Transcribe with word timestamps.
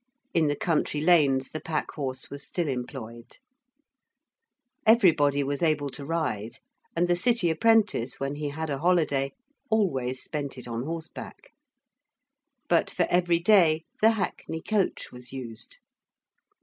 In 0.33 0.47
the 0.47 0.55
country 0.55 0.99
lanes 0.99 1.51
the 1.51 1.59
pack 1.61 1.91
horse 1.91 2.31
was 2.31 2.43
still 2.43 2.67
employed. 2.67 3.37
Everybody 4.83 5.43
was 5.43 5.61
able 5.61 5.91
to 5.91 6.03
ride, 6.03 6.57
and 6.95 7.07
the 7.07 7.15
City 7.15 7.51
apprentice, 7.51 8.19
when 8.19 8.33
he 8.37 8.49
had 8.49 8.71
a 8.71 8.79
holiday, 8.79 9.31
always 9.69 10.19
spent 10.19 10.57
it 10.57 10.67
on 10.67 10.85
horseback. 10.85 11.51
But 12.67 12.89
for 12.89 13.05
everyday 13.11 13.83
the 14.01 14.13
hackney 14.13 14.63
coach 14.63 15.11
was 15.11 15.31
used. 15.31 15.77